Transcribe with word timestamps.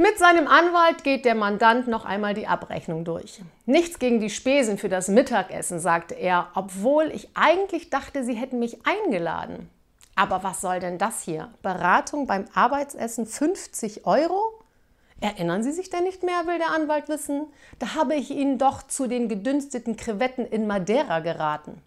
Mit 0.00 0.16
seinem 0.16 0.46
Anwalt 0.46 1.02
geht 1.02 1.24
der 1.24 1.34
Mandant 1.34 1.88
noch 1.88 2.04
einmal 2.04 2.32
die 2.32 2.46
Abrechnung 2.46 3.04
durch. 3.04 3.40
Nichts 3.66 3.98
gegen 3.98 4.20
die 4.20 4.30
Spesen 4.30 4.78
für 4.78 4.88
das 4.88 5.08
Mittagessen, 5.08 5.80
sagte 5.80 6.14
er, 6.14 6.46
obwohl 6.54 7.10
ich 7.12 7.30
eigentlich 7.34 7.90
dachte, 7.90 8.22
Sie 8.22 8.34
hätten 8.34 8.60
mich 8.60 8.78
eingeladen. 8.86 9.68
Aber 10.14 10.44
was 10.44 10.60
soll 10.60 10.78
denn 10.78 10.98
das 10.98 11.22
hier? 11.22 11.52
Beratung 11.62 12.28
beim 12.28 12.44
Arbeitsessen 12.54 13.26
50 13.26 14.06
Euro? 14.06 14.60
Erinnern 15.20 15.64
Sie 15.64 15.72
sich 15.72 15.90
denn 15.90 16.04
nicht 16.04 16.22
mehr, 16.22 16.46
will 16.46 16.58
der 16.58 16.70
Anwalt 16.70 17.08
wissen? 17.08 17.48
Da 17.80 17.96
habe 17.96 18.14
ich 18.14 18.30
Ihnen 18.30 18.56
doch 18.56 18.84
zu 18.84 19.08
den 19.08 19.28
gedünsteten 19.28 19.96
Krevetten 19.96 20.46
in 20.46 20.68
Madeira 20.68 21.18
geraten. 21.18 21.82